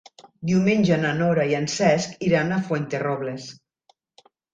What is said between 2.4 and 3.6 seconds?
a Fuenterrobles.